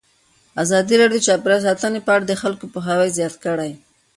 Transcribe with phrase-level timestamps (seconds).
[0.63, 3.71] ازادي راډیو د چاپیریال ساتنه په اړه د خلکو پوهاوی زیات کړی.